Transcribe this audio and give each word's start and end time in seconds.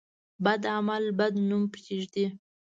بد 0.43 0.61
عمل 0.75 1.03
بد 1.19 1.33
نوم 1.49 1.63
پرېږدي. 1.73 2.25